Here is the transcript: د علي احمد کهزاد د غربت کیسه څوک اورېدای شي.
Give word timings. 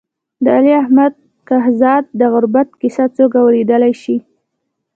د 0.43 0.45
علي 0.57 0.73
احمد 0.83 1.13
کهزاد 1.47 2.03
د 2.19 2.21
غربت 2.33 2.69
کیسه 2.81 3.05
څوک 3.15 3.31
اورېدای 3.41 3.93
شي. 4.03 4.17